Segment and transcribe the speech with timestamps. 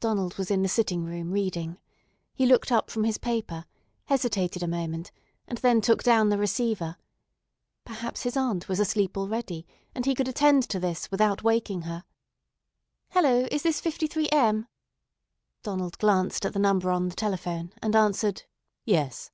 [0.00, 1.76] Donald was in the sitting room reading.
[2.32, 3.66] He looked up from his paper,
[4.06, 5.12] hesitated a moment,
[5.46, 6.96] and then took down the receiver.
[7.84, 12.04] Perhaps his aunt was asleep already, and he could attend to this without waking her.
[13.10, 14.66] "Hello; is this 53 M?"
[15.62, 18.44] Donald glanced at the number on the telephone, and answered,
[18.86, 19.30] "Yes."